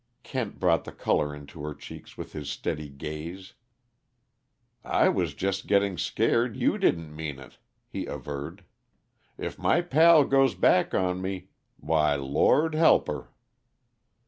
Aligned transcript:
Kent 0.23 0.59
brought 0.59 0.83
the 0.83 0.91
color 0.91 1.35
into 1.35 1.61
her 1.61 1.75
cheeks 1.75 2.17
with 2.17 2.33
his 2.33 2.49
steady 2.49 2.89
gaze. 2.89 3.53
"I 4.83 5.09
was 5.09 5.35
just 5.35 5.67
getting 5.67 5.95
scared 5.95 6.57
you 6.57 6.79
didn't 6.79 7.15
mean 7.15 7.37
it," 7.37 7.59
he 7.87 8.07
averred. 8.07 8.63
"If 9.37 9.59
my 9.59 9.81
pal 9.81 10.25
goes 10.25 10.55
back 10.55 10.95
on 10.95 11.21
me 11.21 11.49
why, 11.77 12.15
Lord 12.15 12.73
help 12.73 13.05
her!" 13.09 13.27